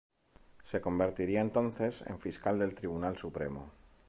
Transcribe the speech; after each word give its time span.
Se 0.63 0.81
convertiría 0.81 1.41
entonces 1.41 2.03
en 2.07 2.17
fiscal 2.17 2.57
del 2.57 2.73
Tribunal 2.73 3.19
Supremo. 3.19 3.69